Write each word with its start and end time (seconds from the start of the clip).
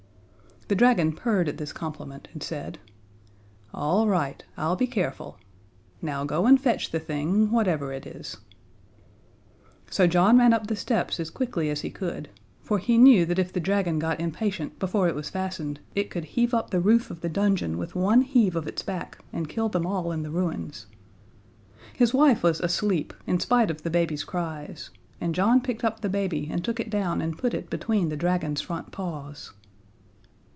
The 0.67 0.75
dragon 0.75 1.11
purred 1.11 1.49
at 1.49 1.57
this 1.57 1.73
compliment 1.73 2.29
and 2.31 2.41
said: 2.41 2.79
"All 3.73 4.07
right, 4.07 4.41
I'll 4.55 4.77
be 4.77 4.87
careful. 4.87 5.37
Now 6.01 6.23
go 6.23 6.45
and 6.45 6.61
fetch 6.61 6.91
the 6.91 6.99
thing, 6.99 7.51
whatever 7.51 7.91
it 7.91 8.07
is." 8.07 8.37
So 9.89 10.07
John 10.07 10.37
ran 10.37 10.53
up 10.53 10.67
the 10.67 10.77
steps 10.77 11.19
as 11.19 11.29
quickly 11.29 11.69
as 11.69 11.81
he 11.81 11.89
could, 11.89 12.29
for 12.61 12.77
he 12.77 12.97
knew 12.97 13.25
that 13.25 13.37
if 13.37 13.51
the 13.51 13.59
dragon 13.59 13.99
got 13.99 14.21
impatient 14.21 14.79
before 14.79 15.09
it 15.09 15.15
was 15.15 15.29
fastened, 15.29 15.81
it 15.93 16.09
could 16.09 16.23
heave 16.23 16.53
up 16.53 16.69
the 16.69 16.79
roof 16.79 17.11
of 17.11 17.19
the 17.19 17.27
dungeon 17.27 17.77
with 17.77 17.93
one 17.93 18.21
heave 18.21 18.55
of 18.55 18.65
its 18.65 18.81
back, 18.81 19.17
and 19.33 19.49
kill 19.49 19.67
them 19.67 19.85
all 19.85 20.13
in 20.13 20.23
the 20.23 20.31
ruins. 20.31 20.85
His 21.91 22.13
wife 22.13 22.43
was 22.43 22.61
asleep, 22.61 23.13
in 23.27 23.41
spite 23.41 23.69
of 23.69 23.81
the 23.83 23.89
baby's 23.89 24.23
cries; 24.23 24.89
and 25.19 25.35
John 25.35 25.59
picked 25.59 25.83
up 25.83 25.99
the 25.99 26.07
baby 26.07 26.47
and 26.49 26.63
took 26.63 26.79
it 26.79 26.89
down 26.89 27.19
and 27.19 27.37
put 27.37 27.53
it 27.53 27.69
between 27.69 28.07
the 28.07 28.15
dragon's 28.15 28.61
front 28.61 28.93
paws. 28.93 29.51